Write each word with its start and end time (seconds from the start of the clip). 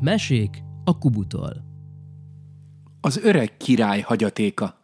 Mesék 0.00 0.62
a 0.84 0.98
Kubutól. 0.98 1.64
Az 3.00 3.16
öreg 3.16 3.56
király 3.56 4.00
hagyatéka. 4.00 4.78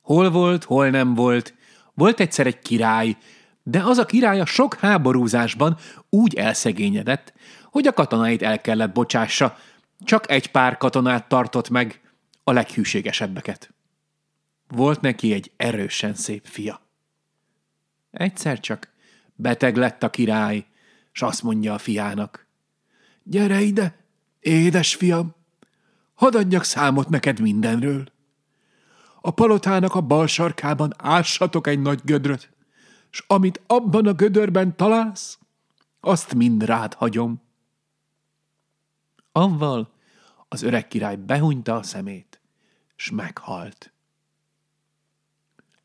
Hol 0.00 0.30
volt, 0.30 0.64
hol 0.64 0.90
nem 0.90 1.14
volt, 1.14 1.54
volt 1.94 2.20
egyszer 2.20 2.46
egy 2.46 2.58
király, 2.58 3.16
de 3.62 3.82
az 3.82 3.98
a 3.98 4.04
király 4.04 4.40
a 4.40 4.44
sok 4.44 4.74
háborúzásban 4.74 5.76
úgy 6.08 6.34
elszegényedett, 6.34 7.32
hogy 7.64 7.86
a 7.86 7.92
katonáit 7.92 8.42
el 8.42 8.60
kellett 8.60 8.92
bocsássa, 8.92 9.56
csak 10.00 10.30
egy 10.30 10.50
pár 10.50 10.76
katonát 10.76 11.28
tartott 11.28 11.68
meg, 11.68 12.00
a 12.44 12.52
leghűségesebbeket. 12.52 13.74
Volt 14.68 15.00
neki 15.00 15.32
egy 15.32 15.52
erősen 15.56 16.14
szép 16.14 16.46
fia. 16.46 16.80
Egyszer 18.10 18.60
csak 18.60 18.92
beteg 19.34 19.76
lett 19.76 20.02
a 20.02 20.10
király, 20.10 20.66
s 21.12 21.22
azt 21.22 21.42
mondja 21.42 21.74
a 21.74 21.78
fiának. 21.78 22.47
Gyere 23.30 23.60
ide, 23.60 23.98
édes 24.40 24.94
fiam, 24.94 25.34
hadd 26.14 26.36
adjak 26.36 26.64
számot 26.64 27.08
neked 27.08 27.40
mindenről. 27.40 28.12
A 29.20 29.30
palotának 29.30 29.94
a 29.94 30.00
bal 30.00 30.26
sarkában 30.26 30.94
ássatok 30.96 31.66
egy 31.66 31.80
nagy 31.80 32.00
gödröt, 32.04 32.50
s 33.10 33.24
amit 33.26 33.60
abban 33.66 34.06
a 34.06 34.12
gödörben 34.12 34.76
találsz, 34.76 35.38
azt 36.00 36.34
mind 36.34 36.62
rád 36.62 36.94
hagyom. 36.94 37.42
Avval 39.32 39.92
az 40.48 40.62
öreg 40.62 40.88
király 40.88 41.16
behunyta 41.16 41.76
a 41.76 41.82
szemét, 41.82 42.40
s 42.96 43.10
meghalt. 43.10 43.92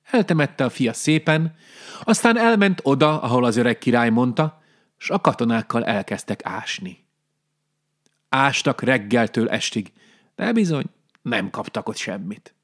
Eltemette 0.03 0.63
a 0.63 0.69
fia 0.69 0.93
szépen, 0.93 1.55
aztán 2.03 2.37
elment 2.37 2.79
oda, 2.83 3.21
ahol 3.21 3.45
az 3.45 3.55
öreg 3.55 3.77
király 3.77 4.09
mondta, 4.09 4.61
s 4.97 5.09
a 5.09 5.19
katonákkal 5.19 5.85
elkezdtek 5.85 6.45
ásni. 6.45 7.02
Ástak 8.35 8.81
reggeltől 8.81 9.49
estig, 9.49 9.91
de 10.35 10.51
bizony 10.51 10.85
nem 11.21 11.49
kaptak 11.49 11.89
ott 11.89 11.95
semmit. 11.95 12.55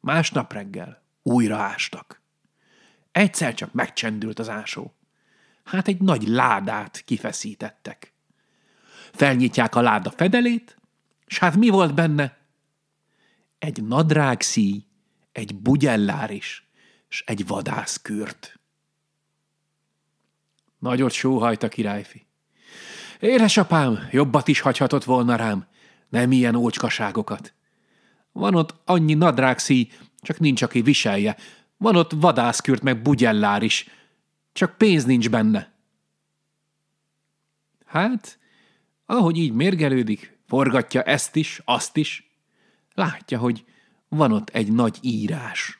Másnap 0.00 0.52
reggel 0.52 1.02
újra 1.22 1.56
ástak. 1.56 2.22
Egyszer 3.12 3.54
csak 3.54 3.72
megcsendült 3.72 4.38
az 4.38 4.48
ásó. 4.48 4.94
Hát 5.64 5.88
egy 5.88 6.00
nagy 6.00 6.26
ládát 6.26 7.00
kifeszítettek. 7.04 8.12
Felnyitják 9.12 9.74
a 9.74 9.80
láda 9.80 10.10
fedelét, 10.10 10.76
és 11.26 11.38
hát 11.38 11.56
mi 11.56 11.68
volt 11.68 11.94
benne? 11.94 12.38
Egy 13.58 13.84
nadrág 13.84 14.40
szíj, 14.40 14.86
egy 15.32 15.54
bugyellár 15.54 16.30
is, 16.30 16.68
és 17.08 17.22
egy 17.26 17.46
vadászkürt. 17.46 18.58
Nagyot 20.78 21.12
sóhajt 21.12 21.62
a 21.62 21.68
királyfi. 21.68 22.28
Édesapám, 23.20 24.08
jobbat 24.10 24.48
is 24.48 24.60
hagyhatott 24.60 25.04
volna 25.04 25.36
rám, 25.36 25.66
nem 26.08 26.32
ilyen 26.32 26.54
ócskaságokat. 26.54 27.54
Van 28.32 28.54
ott 28.54 28.74
annyi 28.84 29.14
nadrágszíj, 29.14 29.90
csak 30.20 30.38
nincs, 30.38 30.62
aki 30.62 30.80
viselje. 30.80 31.36
Van 31.76 31.96
ott 31.96 32.12
vadászkürt 32.12 32.82
meg 32.82 33.02
bugyellár 33.02 33.62
is, 33.62 33.88
csak 34.52 34.76
pénz 34.76 35.04
nincs 35.04 35.30
benne. 35.30 35.72
Hát, 37.86 38.38
ahogy 39.06 39.36
így 39.36 39.52
mérgelődik, 39.52 40.38
forgatja 40.46 41.02
ezt 41.02 41.36
is, 41.36 41.60
azt 41.64 41.96
is, 41.96 42.30
látja, 42.94 43.38
hogy 43.38 43.64
van 44.08 44.32
ott 44.32 44.48
egy 44.48 44.72
nagy 44.72 44.98
írás. 45.00 45.78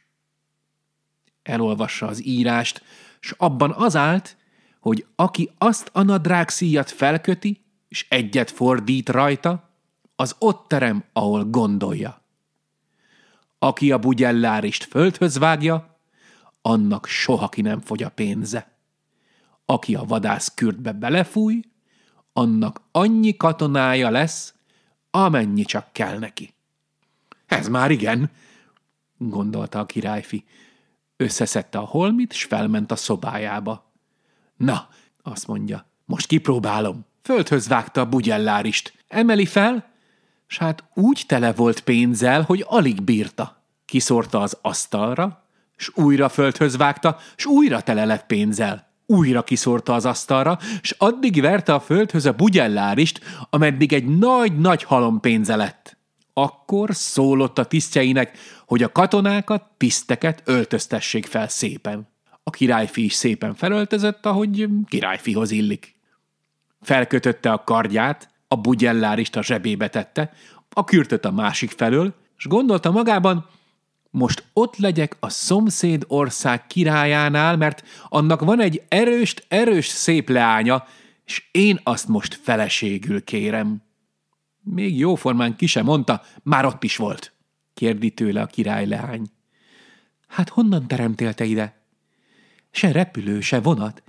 Elolvassa 1.42 2.06
az 2.06 2.24
írást, 2.24 2.82
s 3.20 3.34
abban 3.36 3.70
az 3.70 3.96
állt, 3.96 4.36
hogy 4.80 5.06
aki 5.14 5.50
azt 5.58 5.90
a 5.92 6.02
nadrág 6.02 6.48
szíjat 6.48 6.90
felköti, 6.90 7.64
és 7.88 8.06
egyet 8.08 8.50
fordít 8.50 9.08
rajta, 9.08 9.70
az 10.16 10.36
ott 10.38 10.68
terem, 10.68 11.04
ahol 11.12 11.44
gondolja. 11.44 12.22
Aki 13.58 13.92
a 13.92 13.98
bugyellárist 13.98 14.84
földhöz 14.84 15.38
vágja, 15.38 15.98
annak 16.62 17.06
soha 17.06 17.48
ki 17.48 17.60
nem 17.60 17.80
fogy 17.80 18.02
a 18.02 18.08
pénze. 18.08 18.70
Aki 19.64 19.94
a 19.94 20.04
vadász 20.04 20.54
kürtbe 20.54 20.92
belefúj, 20.92 21.62
annak 22.32 22.80
annyi 22.92 23.36
katonája 23.36 24.10
lesz, 24.10 24.54
amennyi 25.10 25.62
csak 25.62 25.92
kell 25.92 26.18
neki. 26.18 26.54
Ez 27.46 27.68
már 27.68 27.90
igen, 27.90 28.30
gondolta 29.16 29.78
a 29.78 29.86
királyfi. 29.86 30.44
Összeszedte 31.16 31.78
a 31.78 31.84
holmit, 31.84 32.32
s 32.32 32.44
felment 32.44 32.92
a 32.92 32.96
szobájába. 32.96 33.89
Na, 34.60 34.88
azt 35.22 35.46
mondja, 35.46 35.86
most 36.04 36.26
kipróbálom. 36.26 37.06
Földhöz 37.22 37.68
vágta 37.68 38.00
a 38.00 38.08
bugyellárist. 38.08 38.92
Emeli 39.08 39.46
fel, 39.46 39.90
s 40.46 40.58
hát 40.58 40.84
úgy 40.94 41.22
tele 41.26 41.52
volt 41.52 41.80
pénzzel, 41.80 42.42
hogy 42.42 42.64
alig 42.68 43.02
bírta. 43.02 43.64
Kiszórta 43.84 44.40
az 44.40 44.58
asztalra, 44.62 45.44
s 45.76 45.90
újra 45.94 46.28
földhöz 46.28 46.76
vágta, 46.76 47.18
s 47.36 47.46
újra 47.46 47.80
tele 47.80 48.04
lett 48.04 48.26
pénzzel. 48.26 48.88
Újra 49.06 49.42
kiszórta 49.42 49.94
az 49.94 50.04
asztalra, 50.04 50.58
s 50.82 50.94
addig 50.98 51.40
verte 51.40 51.74
a 51.74 51.80
földhöz 51.80 52.26
a 52.26 52.32
bugyellárist, 52.32 53.20
ameddig 53.50 53.92
egy 53.92 54.18
nagy-nagy 54.18 54.82
halom 54.82 55.20
pénze 55.20 55.56
lett. 55.56 55.96
Akkor 56.32 56.94
szólott 56.94 57.58
a 57.58 57.64
tisztjeinek, 57.64 58.38
hogy 58.66 58.82
a 58.82 58.92
katonákat, 58.92 59.64
tiszteket 59.76 60.42
öltöztessék 60.44 61.26
fel 61.26 61.48
szépen. 61.48 62.08
A 62.42 62.50
királyfi 62.50 63.04
is 63.04 63.12
szépen 63.12 63.54
felöltözött, 63.54 64.26
ahogy 64.26 64.68
királyfihoz 64.88 65.50
illik. 65.50 65.94
Felkötötte 66.80 67.52
a 67.52 67.64
kardját, 67.64 68.30
a 68.48 68.56
bugyellárist 68.56 69.36
a 69.36 69.42
zsebébe 69.42 69.88
tette, 69.88 70.32
a 70.70 70.84
kürtöt 70.84 71.24
a 71.24 71.30
másik 71.30 71.70
felől, 71.70 72.14
és 72.36 72.46
gondolta 72.46 72.90
magában, 72.90 73.46
most 74.10 74.44
ott 74.52 74.76
legyek 74.76 75.16
a 75.20 75.28
szomszéd 75.28 76.04
ország 76.06 76.66
királyánál, 76.66 77.56
mert 77.56 77.84
annak 78.08 78.40
van 78.40 78.60
egy 78.60 78.82
erős, 78.88 79.34
erős 79.48 79.86
szép 79.86 80.28
leánya, 80.28 80.86
és 81.24 81.48
én 81.50 81.80
azt 81.82 82.08
most 82.08 82.34
feleségül 82.42 83.24
kérem. 83.24 83.82
Még 84.62 84.98
jóformán 84.98 85.56
ki 85.56 85.66
sem 85.66 85.84
mondta, 85.84 86.22
már 86.42 86.64
ott 86.64 86.84
is 86.84 86.96
volt, 86.96 87.32
kérdi 87.74 88.10
tőle 88.10 88.40
a 88.40 88.46
király 88.46 88.86
leány. 88.86 89.26
Hát 90.26 90.48
honnan 90.48 90.88
teremtél 90.88 91.34
te 91.34 91.44
ide? 91.44 91.79
Se 92.70 92.92
repülő, 92.92 93.40
se 93.40 93.60
vonat, 93.60 94.02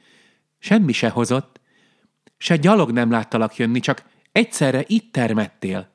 semmi 0.59 0.91
se 0.91 1.09
hozott, 1.09 1.59
se 2.37 2.55
gyalog 2.55 2.91
nem 2.91 3.11
láttalak 3.11 3.55
jönni, 3.55 3.79
csak 3.79 4.03
egyszerre 4.31 4.83
itt 4.87 5.11
termettél. 5.11 5.89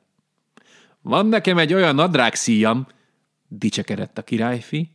Van 1.01 1.25
nekem 1.25 1.57
egy 1.57 1.73
olyan 1.73 1.95
nadrág 1.95 2.35
szíjam, 2.35 2.87
dicsekedett 3.47 4.17
a 4.17 4.23
királyfi, 4.23 4.91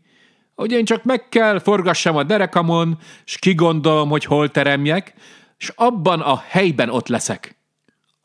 hogy 0.55 0.73
én 0.73 0.85
csak 0.85 1.05
meg 1.05 1.29
kell 1.29 1.59
forgassam 1.59 2.17
a 2.17 2.23
derekamon, 2.23 2.99
s 3.25 3.39
kigondolom, 3.39 4.09
hogy 4.09 4.25
hol 4.25 4.51
teremjek, 4.51 5.15
s 5.57 5.73
abban 5.75 6.21
a 6.21 6.43
helyben 6.49 6.91
ott 6.91 7.09
leszek. 7.09 7.57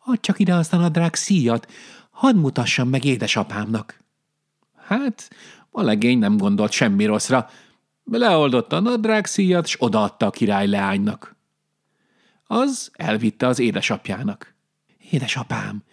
Add 0.04 0.18
csak 0.22 0.40
ide 0.40 0.54
azt 0.54 0.74
a 0.74 0.78
nadrág 0.78 1.16
szíjat, 1.16 1.72
hadd 2.12 2.36
mutassam 2.36 2.90
meg 2.90 3.06
édesapámnak. 3.06 4.04
Hát, 4.88 5.30
a 5.72 5.82
legény 5.82 6.18
nem 6.20 6.38
gondolt 6.38 6.72
semmi 6.72 7.06
rosszra, 7.06 7.50
leoldotta 8.12 8.76
a 8.76 8.80
nadrág 8.80 9.26
szíjat, 9.26 9.68
s 9.68 9.76
odaadta 9.80 10.26
a 10.26 10.30
király 10.30 10.68
leánynak. 10.68 11.36
Az 12.44 12.92
elvitte 12.94 13.48
az 13.48 13.60
édesapjának. 13.60 14.56
Édesapám, 15.12 15.84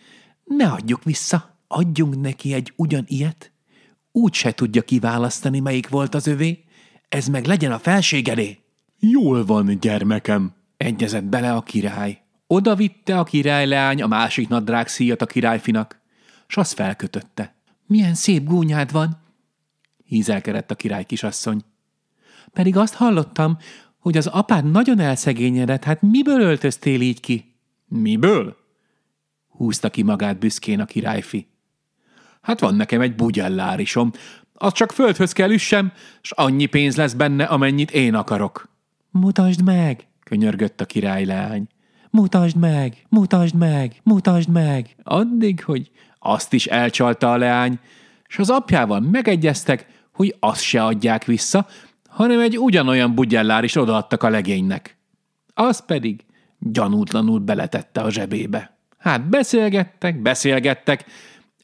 ne 0.45 0.69
adjuk 0.69 1.05
vissza, 1.05 1.59
adjunk 1.69 2.21
neki 2.21 2.53
egy 2.53 2.73
ugyanilyet. 2.77 3.53
Úgy 4.13 4.35
se 4.35 4.53
tudja 4.53 4.83
kiválasztani, 4.83 5.61
melyik 5.61 5.89
volt 5.89 6.15
az 6.15 6.27
övé, 6.27 6.65
ez 7.09 7.27
meg 7.27 7.47
legyen 7.47 7.73
a 7.73 7.79
felségedé. 7.79 8.59
Jól 8.99 9.45
van, 9.45 9.79
gyermekem, 9.81 10.55
egyezett 10.77 11.25
bele 11.25 11.53
a 11.53 11.63
király. 11.63 12.23
Oda 12.47 12.75
vitte 12.75 13.19
a 13.19 13.25
királyleány 13.25 14.03
a 14.03 14.07
másik 14.07 14.49
nadrág 14.49 14.89
szíjat 14.89 15.23
a 15.23 15.27
királyfinak, 15.27 16.01
s 16.47 16.57
azt 16.57 16.73
felkötötte. 16.73 17.55
Milyen 17.87 18.15
szép 18.15 18.45
gúnyád 18.45 18.93
van, 18.93 19.21
hízelkedett 20.05 20.71
a 20.71 20.75
király 20.75 21.05
kisasszony. 21.05 21.65
Pedig 22.53 22.77
azt 22.77 22.95
hallottam, 22.95 23.59
hogy 23.99 24.17
az 24.17 24.27
apád 24.27 24.71
nagyon 24.71 24.99
elszegényedett, 24.99 25.85
hát 25.85 26.03
miből 26.03 26.41
öltöztél 26.41 27.01
így 27.01 27.21
ki? 27.21 27.55
Miből? 27.89 28.57
Húzta 29.49 29.91
ki 29.91 30.03
magát 30.03 30.39
büszkén 30.39 30.81
a 30.81 30.85
királyfi. 30.85 31.49
Hát 32.41 32.61
van 32.61 32.75
nekem 32.75 33.01
egy 33.01 33.15
bugyellárisom, 33.15 34.11
az 34.53 34.73
csak 34.73 34.93
földhöz 34.93 35.33
kell 35.33 35.51
üssem, 35.51 35.93
s 36.21 36.31
annyi 36.31 36.67
pénz 36.67 36.97
lesz 36.97 37.13
benne, 37.13 37.45
amennyit 37.45 37.91
én 37.91 38.15
akarok. 38.15 38.69
Mutasd 39.11 39.63
meg, 39.63 40.07
könyörgött 40.25 40.81
a 40.81 40.85
királyleány. 40.85 41.67
Mutasd 42.11 42.57
meg, 42.57 43.07
mutasd 43.09 43.55
meg, 43.55 44.01
mutasd 44.03 44.49
meg. 44.49 44.97
Addig, 45.03 45.65
hogy 45.65 45.91
azt 46.19 46.53
is 46.53 46.67
elcsalta 46.67 47.33
a 47.33 47.37
leány, 47.37 47.79
és 48.29 48.39
az 48.39 48.51
apjával 48.51 49.01
megegyeztek, 49.01 49.87
hogy 50.13 50.37
azt 50.41 50.61
se 50.61 50.85
adják 50.85 51.25
vissza, 51.25 51.67
hanem 52.15 52.41
egy 52.41 52.59
ugyanolyan 52.59 53.15
bugyellár 53.15 53.65
is 53.65 53.77
odaadtak 53.77 54.23
a 54.23 54.29
legénynek. 54.29 54.97
Az 55.55 55.85
pedig 55.85 56.25
gyanútlanul 56.59 57.39
beletette 57.39 58.01
a 58.01 58.11
zsebébe. 58.11 58.77
Hát 58.99 59.29
beszélgettek, 59.29 60.23
beszélgettek, 60.23 61.05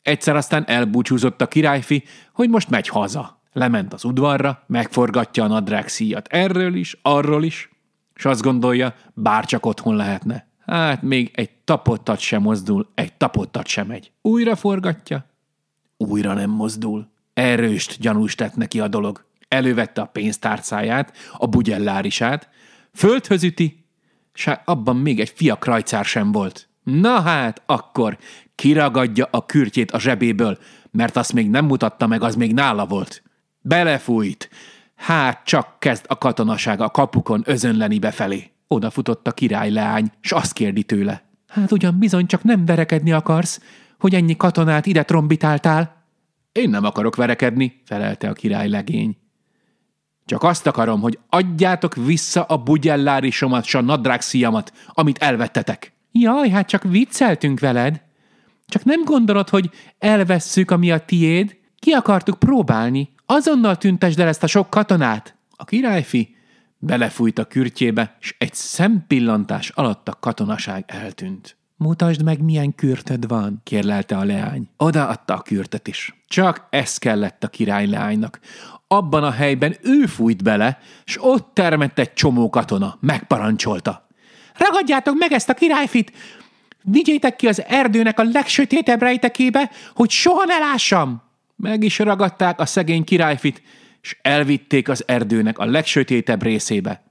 egyszer 0.02 0.36
aztán 0.36 0.64
elbúcsúzott 0.66 1.40
a 1.40 1.46
királyfi, 1.46 2.04
hogy 2.32 2.48
most 2.48 2.70
megy 2.70 2.88
haza. 2.88 3.40
Lement 3.52 3.92
az 3.92 4.04
udvarra, 4.04 4.64
megforgatja 4.66 5.44
a 5.44 5.46
nadrág 5.46 5.88
szíjat 5.88 6.26
erről 6.26 6.74
is, 6.74 6.98
arról 7.02 7.44
is, 7.44 7.70
és 8.14 8.24
azt 8.24 8.42
gondolja, 8.42 8.94
bárcsak 9.14 9.66
otthon 9.66 9.96
lehetne. 9.96 10.48
Hát 10.66 11.02
még 11.02 11.30
egy 11.34 11.50
tapottat 11.64 12.18
sem 12.18 12.42
mozdul, 12.42 12.90
egy 12.94 13.12
tapottat 13.12 13.66
sem 13.66 13.86
megy. 13.86 14.12
Újra 14.22 14.56
forgatja, 14.56 15.26
újra 15.96 16.34
nem 16.34 16.50
mozdul. 16.50 17.08
Erőst 17.34 18.00
gyanús 18.00 18.34
tett 18.34 18.54
neki 18.54 18.80
a 18.80 18.88
dolog. 18.88 19.28
Elővette 19.50 20.00
a 20.00 20.04
pénztárcáját, 20.04 21.16
a 21.32 21.46
bugyellárisát, 21.46 22.48
földhöz 22.94 23.42
üti, 23.42 23.86
s 24.32 24.44
hát 24.44 24.62
abban 24.68 24.96
még 24.96 25.20
egy 25.20 25.32
fia 25.34 25.56
krajcár 25.56 26.04
sem 26.04 26.32
volt. 26.32 26.68
Na 26.82 27.20
hát, 27.20 27.62
akkor 27.66 28.18
kiragadja 28.54 29.28
a 29.30 29.46
kürtjét 29.46 29.90
a 29.90 29.98
zsebéből, 29.98 30.58
mert 30.90 31.16
azt 31.16 31.32
még 31.32 31.50
nem 31.50 31.64
mutatta 31.64 32.06
meg, 32.06 32.22
az 32.22 32.34
még 32.34 32.54
nála 32.54 32.86
volt. 32.86 33.22
Belefújt. 33.60 34.50
Hát 34.94 35.44
csak 35.44 35.78
kezd 35.78 36.04
a 36.08 36.18
katonaság 36.18 36.80
a 36.80 36.90
kapukon 36.90 37.42
özönleni 37.46 37.98
befelé. 37.98 38.50
Odafutott 38.68 39.26
a 39.26 39.32
király 39.32 39.70
leány, 39.70 40.12
s 40.20 40.32
azt 40.32 40.52
kérdi 40.52 40.82
tőle. 40.82 41.22
Hát 41.48 41.72
ugyan 41.72 41.98
bizony 41.98 42.26
csak 42.26 42.42
nem 42.42 42.64
verekedni 42.64 43.12
akarsz, 43.12 43.60
hogy 43.98 44.14
ennyi 44.14 44.36
katonát 44.36 44.86
ide 44.86 45.02
trombitáltál? 45.02 46.04
Én 46.52 46.70
nem 46.70 46.84
akarok 46.84 47.16
verekedni, 47.16 47.80
felelte 47.84 48.28
a 48.28 48.32
király 48.32 48.68
legény. 48.68 49.16
Csak 50.30 50.42
azt 50.42 50.66
akarom, 50.66 51.00
hogy 51.00 51.18
adjátok 51.28 51.94
vissza 51.94 52.42
a 52.42 52.56
bugyellárisomat 52.56 53.64
s 53.64 53.74
a 53.74 53.80
nadrágszíjamat, 53.80 54.72
amit 54.86 55.18
elvettetek. 55.18 55.92
Jaj, 56.12 56.48
hát 56.48 56.68
csak 56.68 56.82
vicceltünk 56.82 57.60
veled. 57.60 58.02
Csak 58.66 58.84
nem 58.84 59.04
gondolod, 59.04 59.48
hogy 59.48 59.70
elvesszük, 59.98 60.70
ami 60.70 60.90
a 60.90 61.04
tiéd? 61.04 61.56
Ki 61.78 61.90
akartuk 61.90 62.38
próbálni. 62.38 63.10
Azonnal 63.26 63.76
tüntesd 63.76 64.20
el 64.20 64.28
ezt 64.28 64.42
a 64.42 64.46
sok 64.46 64.70
katonát. 64.70 65.36
A 65.50 65.64
királyfi 65.64 66.36
belefújt 66.78 67.38
a 67.38 67.44
kürtjébe, 67.44 68.16
és 68.20 68.34
egy 68.38 68.54
szempillantás 68.54 69.68
alatt 69.68 70.08
a 70.08 70.18
katonaság 70.20 70.84
eltűnt. 70.86 71.56
Mutasd 71.76 72.22
meg, 72.22 72.42
milyen 72.42 72.74
kürtöd 72.74 73.28
van, 73.28 73.60
kérlelte 73.64 74.16
a 74.16 74.24
leány. 74.24 74.68
Odaadta 74.76 75.34
a 75.34 75.42
kürtet 75.42 75.88
is. 75.88 76.14
Csak 76.28 76.66
ez 76.70 76.98
kellett 76.98 77.44
a 77.44 77.48
király 77.48 77.86
leánynak. 77.86 78.40
Abban 78.92 79.24
a 79.24 79.30
helyben 79.30 79.76
ő 79.82 80.06
fújt 80.06 80.42
bele, 80.42 80.78
és 81.04 81.22
ott 81.22 81.54
termett 81.54 81.98
egy 81.98 82.12
csomó 82.12 82.50
katona. 82.50 82.96
Megparancsolta. 83.00 84.06
Ragadjátok 84.54 85.18
meg 85.18 85.32
ezt 85.32 85.48
a 85.48 85.54
királyfit! 85.54 86.12
Vigyétek 86.82 87.36
ki 87.36 87.46
az 87.46 87.64
erdőnek 87.64 88.18
a 88.18 88.22
legsötétebb 88.22 89.02
rejtekébe, 89.02 89.70
hogy 89.94 90.10
soha 90.10 90.44
ne 90.44 90.58
lássam! 90.58 91.22
Meg 91.56 91.84
is 91.84 91.98
ragadták 91.98 92.60
a 92.60 92.66
szegény 92.66 93.04
királyfit, 93.04 93.62
és 94.02 94.18
elvitték 94.22 94.88
az 94.88 95.04
erdőnek 95.06 95.58
a 95.58 95.64
legsötétebb 95.64 96.42
részébe, 96.42 97.02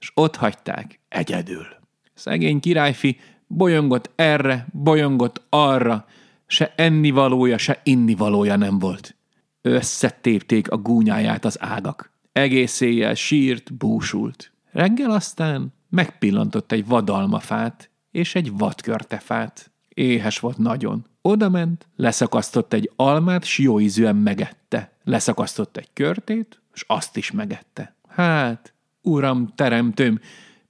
és 0.00 0.10
ott 0.14 0.36
hagyták 0.36 1.00
egyedül. 1.08 1.66
Szegény 2.14 2.60
királyfi 2.60 3.20
bolyongott 3.46 4.10
erre, 4.16 4.66
bolyongott 4.72 5.42
arra, 5.48 6.06
se 6.46 6.72
ennivalója, 6.76 7.58
se 7.58 7.80
innivalója 7.82 8.56
nem 8.56 8.78
volt. 8.78 9.14
Összetépték 9.62 10.70
a 10.70 10.76
gúnyáját 10.76 11.44
az 11.44 11.56
ágak. 11.60 12.12
Egész 12.32 12.80
éjjel 12.80 13.14
sírt, 13.14 13.74
búsult. 13.74 14.52
Reggel 14.72 15.10
aztán 15.10 15.72
megpillantott 15.88 16.72
egy 16.72 16.86
vadalmafát 16.86 17.90
és 18.10 18.34
egy 18.34 18.52
vadkörtefát. 18.56 19.70
Éhes 19.88 20.38
volt 20.38 20.58
nagyon. 20.58 21.06
Oda 21.22 21.48
ment, 21.48 21.86
leszakasztott 21.96 22.72
egy 22.72 22.90
almát, 22.96 23.44
s 23.44 23.58
jó 23.58 23.80
ízűen 23.80 24.16
megette. 24.16 24.92
Leszakasztott 25.04 25.76
egy 25.76 25.88
körtét, 25.92 26.62
és 26.74 26.84
azt 26.86 27.16
is 27.16 27.30
megette. 27.30 27.96
Hát, 28.08 28.74
uram, 29.02 29.52
teremtőm, 29.54 30.20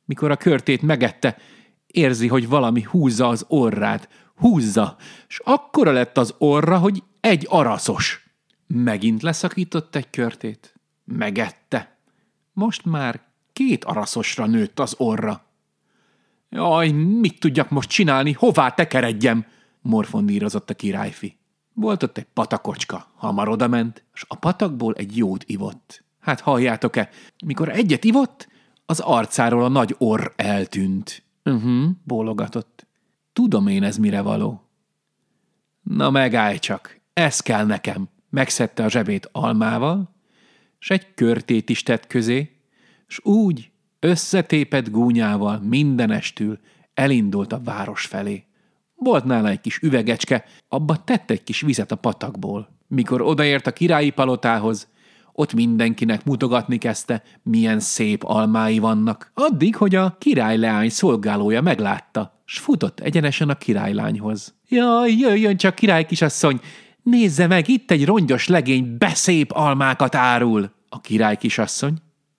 mikor 0.04 0.30
a 0.30 0.36
körtét 0.36 0.82
megette, 0.82 1.36
érzi, 1.86 2.28
hogy 2.28 2.48
valami 2.48 2.82
húzza 2.82 3.28
az 3.28 3.44
orrát. 3.48 4.08
Húzza, 4.34 4.96
és 5.28 5.40
akkora 5.44 5.92
lett 5.92 6.18
az 6.18 6.34
orra, 6.38 6.78
hogy 6.78 7.02
egy 7.20 7.46
araszos. 7.48 8.29
Megint 8.74 9.22
leszakított 9.22 9.94
egy 9.94 10.10
körtét. 10.10 10.74
Megette. 11.04 11.96
Most 12.52 12.84
már 12.84 13.20
két 13.52 13.84
araszosra 13.84 14.46
nőtt 14.46 14.80
az 14.80 14.94
orra. 14.98 15.44
Jaj, 16.48 16.90
mit 16.90 17.40
tudjak 17.40 17.70
most 17.70 17.88
csinálni, 17.88 18.32
hová 18.32 18.70
tekeredjem? 18.70 19.46
morfondírozott 19.80 20.70
a 20.70 20.74
királyfi. 20.74 21.38
Volt 21.72 22.02
ott 22.02 22.18
egy 22.18 22.26
patakocska, 22.32 23.12
hamar 23.16 23.48
odament, 23.48 24.04
és 24.14 24.24
a 24.28 24.34
patakból 24.34 24.94
egy 24.94 25.16
jót 25.16 25.44
ivott. 25.46 26.04
Hát 26.20 26.40
halljátok-e, 26.40 27.08
mikor 27.44 27.68
egyet 27.68 28.04
ivott, 28.04 28.48
az 28.86 29.00
arcáról 29.00 29.64
a 29.64 29.68
nagy 29.68 29.94
orr 29.98 30.32
eltűnt. 30.36 31.22
Uh-huh, 31.44 31.90
bólogatott. 32.04 32.86
Tudom 33.32 33.66
én 33.66 33.82
ez 33.82 33.96
mire 33.96 34.20
való. 34.20 34.68
Na 35.82 36.10
megállj 36.10 36.58
csak, 36.58 37.00
ez 37.12 37.40
kell 37.40 37.66
nekem. 37.66 38.08
Megszedte 38.30 38.84
a 38.84 38.90
zsebét 38.90 39.28
almával, 39.32 40.14
s 40.78 40.90
egy 40.90 41.14
körtét 41.14 41.70
is 41.70 41.82
tett 41.82 42.06
közé, 42.06 42.50
s 43.06 43.20
úgy 43.24 43.70
összetépett 44.00 44.90
gúnyával 44.90 45.58
mindenestül 45.58 46.58
elindult 46.94 47.52
a 47.52 47.60
város 47.64 48.06
felé. 48.06 48.44
Volt 48.94 49.24
nála 49.24 49.48
egy 49.48 49.60
kis 49.60 49.78
üvegecske, 49.78 50.44
abba 50.68 51.04
tett 51.04 51.30
egy 51.30 51.44
kis 51.44 51.60
vizet 51.60 51.92
a 51.92 51.96
patakból. 51.96 52.78
Mikor 52.86 53.22
odaért 53.22 53.66
a 53.66 53.72
királyi 53.72 54.10
palotához, 54.10 54.88
ott 55.32 55.54
mindenkinek 55.54 56.24
mutogatni 56.24 56.78
kezdte, 56.78 57.22
milyen 57.42 57.80
szép 57.80 58.24
almái 58.24 58.78
vannak. 58.78 59.30
Addig, 59.34 59.76
hogy 59.76 59.94
a 59.94 60.16
királyleány 60.18 60.88
szolgálója 60.88 61.60
meglátta, 61.60 62.42
s 62.44 62.58
futott 62.58 63.00
egyenesen 63.00 63.48
a 63.48 63.54
királylányhoz. 63.54 64.54
Jaj, 64.68 65.12
jöjjön 65.12 65.56
csak 65.56 65.74
király 65.74 66.06
kisasszony, 66.06 66.60
nézze 67.02 67.46
meg, 67.46 67.68
itt 67.68 67.90
egy 67.90 68.04
rongyos 68.04 68.48
legény 68.48 68.96
beszép 68.98 69.50
almákat 69.50 70.14
árul. 70.14 70.70
A 70.88 71.00
király 71.00 71.36
kisasszony, 71.36 71.94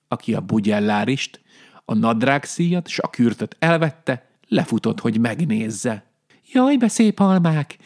aki 0.07 0.33
a 0.33 0.41
bugyellárist, 0.41 1.41
a 1.85 1.93
nadrágszíjat 1.93 2.87
s 2.87 2.99
a 2.99 3.09
kürtöt 3.09 3.55
elvette, 3.59 4.29
lefutott, 4.47 4.99
hogy 4.99 5.19
megnézze. 5.19 6.05
Jaj, 6.51 6.77
beszép 6.77 7.19
almák! 7.19 7.77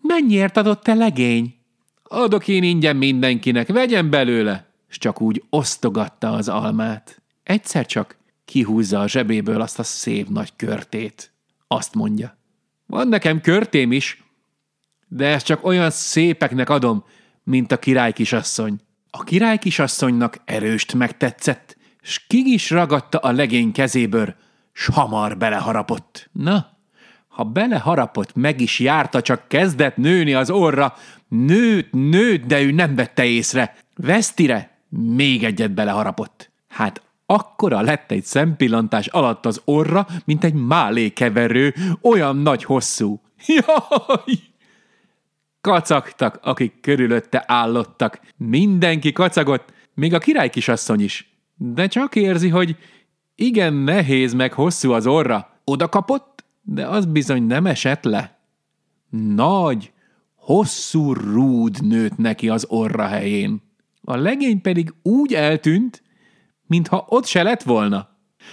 Mennyiért 0.00 0.56
adott 0.56 0.82
te 0.82 0.94
legény? 0.94 1.54
Adok 2.02 2.48
én 2.48 2.62
ingyen 2.62 2.96
mindenkinek, 2.96 3.68
vegyen 3.68 4.10
belőle! 4.10 4.66
És 4.88 4.98
csak 4.98 5.20
úgy 5.20 5.42
osztogatta 5.50 6.32
az 6.32 6.48
almát. 6.48 7.22
Egyszer 7.42 7.86
csak 7.86 8.16
kihúzza 8.44 9.00
a 9.00 9.08
zsebéből 9.08 9.60
azt 9.60 9.78
a 9.78 9.82
szép 9.82 10.28
nagy 10.28 10.52
körtét. 10.56 11.32
Azt 11.66 11.94
mondja. 11.94 12.38
Van 12.86 13.08
nekem 13.08 13.40
körtém 13.40 13.92
is, 13.92 14.22
de 15.08 15.26
ezt 15.26 15.46
csak 15.46 15.64
olyan 15.64 15.90
szépeknek 15.90 16.70
adom, 16.70 17.04
mint 17.42 17.72
a 17.72 17.78
király 17.78 18.12
kisasszony. 18.12 18.80
A 19.10 19.24
király 19.24 19.58
kisasszonynak 19.58 20.36
erőst 20.44 20.94
megtetszett, 20.94 21.76
s 22.02 22.26
ki 22.26 22.52
is 22.52 22.70
ragadta 22.70 23.18
a 23.18 23.32
legény 23.32 23.72
kezéből, 23.72 24.34
s 24.72 24.86
hamar 24.86 25.36
beleharapott. 25.36 26.30
Na, 26.32 26.78
ha 27.28 27.44
beleharapott, 27.44 28.34
meg 28.34 28.60
is 28.60 28.78
járta, 28.78 29.22
csak 29.22 29.48
kezdett 29.48 29.96
nőni 29.96 30.34
az 30.34 30.50
orra, 30.50 30.94
nőtt, 31.28 31.92
nőtt, 31.92 32.44
de 32.44 32.60
ő 32.60 32.70
nem 32.70 32.94
vette 32.94 33.24
észre. 33.24 33.76
Vesztire 33.96 34.78
még 34.88 35.44
egyet 35.44 35.70
beleharapott. 35.70 36.50
Hát 36.68 37.02
akkora 37.26 37.80
lett 37.80 38.10
egy 38.10 38.24
szempillantás 38.24 39.06
alatt 39.06 39.46
az 39.46 39.60
orra, 39.64 40.06
mint 40.24 40.44
egy 40.44 40.54
málékeverő, 40.54 41.74
olyan 42.02 42.36
nagy 42.36 42.64
hosszú. 42.64 43.20
Jaj! 43.46 44.47
Kacagtak, 45.60 46.38
akik 46.42 46.80
körülötte 46.80 47.44
állottak. 47.46 48.20
Mindenki 48.36 49.12
kacagott, 49.12 49.72
még 49.94 50.14
a 50.14 50.18
király 50.18 50.50
kisasszony 50.50 51.00
is. 51.00 51.38
De 51.56 51.86
csak 51.86 52.16
érzi, 52.16 52.48
hogy 52.48 52.76
igen 53.34 53.74
nehéz 53.74 54.34
meg 54.34 54.52
hosszú 54.52 54.92
az 54.92 55.06
orra. 55.06 55.60
Oda 55.64 55.88
kapott, 55.88 56.44
de 56.62 56.86
az 56.86 57.06
bizony 57.06 57.42
nem 57.42 57.66
esett 57.66 58.04
le. 58.04 58.38
Nagy, 59.34 59.92
hosszú 60.34 61.12
rúd 61.12 61.86
nőtt 61.86 62.16
neki 62.16 62.48
az 62.48 62.66
orra 62.68 63.06
helyén. 63.06 63.62
A 64.02 64.16
legény 64.16 64.60
pedig 64.60 64.94
úgy 65.02 65.34
eltűnt, 65.34 66.02
mintha 66.66 67.04
ott 67.08 67.26
se 67.26 67.42
lett 67.42 67.62
volna. 67.62 68.08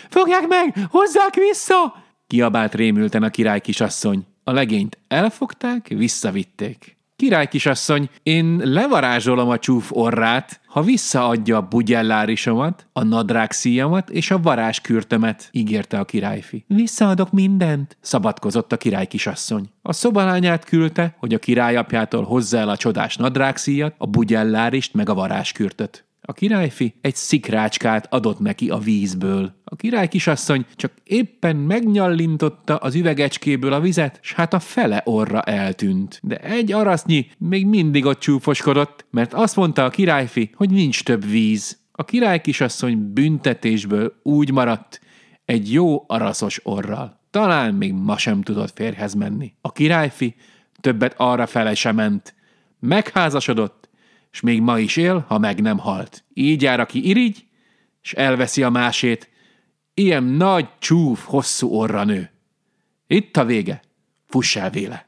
Fogják 0.10 0.48
meg! 0.48 0.88
Hozzák 0.90 1.34
vissza! 1.36 2.04
Kiabált 2.28 2.76
rémülten 2.76 3.24
a 3.24 3.30
király 3.30 3.62
kisasszony. 3.62 4.26
A 4.48 4.52
legényt 4.52 4.98
elfogták, 5.08 5.88
visszavitték. 5.88 6.98
Király 7.16 7.48
kisasszony, 7.48 8.10
én 8.24 8.62
levarázsolom 8.64 9.50
a 9.50 9.60
csúf 9.60 9.92
orrát, 9.92 10.62
ha 10.68 10.82
visszaadja 10.82 11.58
a 11.58 11.68
bugyellárisomat, 11.68 12.88
a 12.94 13.04
nadrág 13.04 13.52
szíjamat 13.52 14.10
és 14.10 14.32
a 14.32 14.40
varázskürtömet, 14.42 15.50
ígérte 15.52 16.00
a 16.00 16.06
királyfi. 16.06 16.66
Visszaadok 16.68 17.32
mindent, 17.32 17.98
szabadkozott 18.02 18.72
a 18.72 18.78
király 18.78 19.08
kisasszony. 19.08 19.70
A 19.82 19.94
szobalányát 19.94 20.66
küldte, 20.66 21.16
hogy 21.20 21.34
a 21.34 21.40
királyapjától 21.40 22.24
hozza 22.24 22.58
el 22.58 22.70
a 22.70 22.78
csodás 22.78 23.16
nadrágszíjat, 23.16 23.96
a 23.98 24.06
bugyellárist 24.06 24.94
meg 24.94 25.10
a 25.10 25.14
varázskürtöt. 25.14 26.06
A 26.28 26.34
királyfi 26.34 26.94
egy 27.02 27.16
szikrácskát 27.16 28.14
adott 28.14 28.40
neki 28.40 28.70
a 28.70 28.78
vízből. 28.78 29.56
A 29.64 29.76
király 29.76 30.08
kisasszony 30.08 30.66
csak 30.76 30.92
éppen 31.04 31.56
megnyallintotta 31.56 32.76
az 32.76 32.96
üvegecskéből 32.96 33.74
a 33.74 33.80
vizet, 33.80 34.20
s 34.22 34.34
hát 34.34 34.54
a 34.54 34.60
fele 34.60 35.02
orra 35.06 35.42
eltűnt. 35.42 36.20
De 36.24 36.38
egy 36.38 36.72
arasznyi 36.72 37.28
még 37.38 37.66
mindig 37.66 38.06
ott 38.06 38.20
csúfoskodott, 38.20 39.06
mert 39.12 39.34
azt 39.34 39.56
mondta 39.56 39.84
a 39.84 39.90
királyfi, 39.90 40.50
hogy 40.56 40.70
nincs 40.70 41.04
több 41.04 41.26
víz. 41.26 41.78
A 41.92 42.06
király 42.06 42.42
kisasszony 42.42 43.14
büntetésből 43.14 44.20
úgy 44.24 44.52
maradt, 44.52 45.02
egy 45.46 45.74
jó 45.74 46.04
araszos 46.08 46.60
orral. 46.64 47.20
Talán 47.32 47.74
még 47.74 47.94
ma 47.94 48.18
sem 48.18 48.42
tudott 48.42 48.72
férhez 48.76 49.14
menni. 49.14 49.54
A 49.62 49.72
királyfi 49.72 50.36
többet 50.82 51.14
arra 51.18 51.46
fele 51.46 51.74
sem 51.74 51.96
ment. 51.96 52.36
Megházasodott, 52.80 53.85
és 54.36 54.42
még 54.42 54.62
ma 54.62 54.80
is 54.80 54.98
él, 54.98 55.26
ha 55.28 55.38
meg 55.38 55.62
nem 55.62 55.78
halt. 55.78 56.24
Így 56.34 56.62
jár, 56.62 56.80
aki 56.80 57.08
irigy, 57.08 57.46
és 58.02 58.14
elveszi 58.14 58.64
a 58.64 58.70
másét, 58.70 59.30
ilyen 59.94 60.24
nagy, 60.24 60.68
csúf, 60.80 61.26
hosszú 61.26 61.70
orra 61.70 62.04
nő. 62.04 62.32
Itt 63.08 63.38
a 63.38 63.46
vége, 63.46 63.82
fuss 64.26 64.56
el 64.56 64.70
véle. 64.70 65.08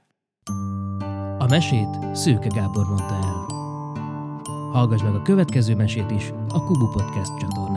A 1.37 1.45
mesét 1.49 2.15
Szőke 2.15 2.47
Gábor 2.47 2.85
mondta 2.85 3.13
el. 3.13 3.45
Hallgass 4.71 5.01
meg 5.01 5.15
a 5.15 5.21
következő 5.21 5.75
mesét 5.75 6.11
is 6.11 6.29
a 6.47 6.63
Kubu 6.63 6.87
Podcast 6.91 7.37
csatornán. 7.39 7.76